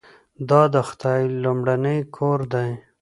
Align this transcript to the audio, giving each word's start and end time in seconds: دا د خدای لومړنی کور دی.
دا 0.49 0.61
د 0.73 0.75
خدای 0.87 1.21
لومړنی 1.43 1.97
کور 2.15 2.39
دی. 2.53 2.69